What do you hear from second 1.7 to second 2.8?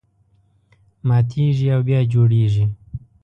او بیا جوړېږي.